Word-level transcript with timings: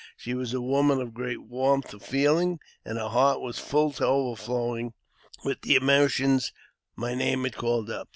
She 0.17 0.33
was 0.33 0.51
a 0.51 0.61
woman 0.61 0.99
of 0.99 1.13
great 1.13 1.43
warmth 1.43 1.93
of 1.93 2.01
feeling, 2.01 2.59
and 2.83 2.97
her 2.97 3.09
heart 3.09 3.39
was 3.39 3.59
full 3.59 3.91
to 3.91 4.05
overflowing 4.07 4.93
with 5.45 5.61
the 5.61 5.75
emotions 5.75 6.51
my 6.95 7.13
name 7.13 7.43
had 7.43 7.53
called 7.55 7.91
up. 7.91 8.09